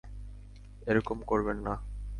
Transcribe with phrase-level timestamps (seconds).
[0.87, 1.73] এরকম করবেন না!